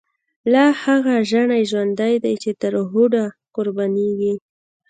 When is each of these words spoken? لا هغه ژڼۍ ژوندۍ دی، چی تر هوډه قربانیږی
لا 0.53 0.65
هغه 0.83 1.15
ژڼۍ 1.31 1.63
ژوندۍ 1.71 2.13
دی، 2.23 2.33
چی 2.43 2.51
تر 2.61 2.73
هوډه 2.91 3.25
قربانیږی 3.55 4.33